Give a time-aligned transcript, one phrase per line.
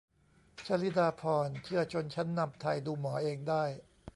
[0.67, 3.63] 'ชลิดาภรณ์' เชื่อชนชั้นนำไทยดูหมอเองได้